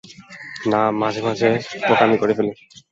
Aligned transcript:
না, 0.71 0.81
মাঝে 1.01 1.21
মাঝে 1.27 1.49
বোকামি 1.87 2.15
করে 2.21 2.33
ফেলি। 2.37 2.51